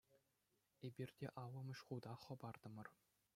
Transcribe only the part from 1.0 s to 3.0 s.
те аллӑмӗш хута хӑпартӑмӑр.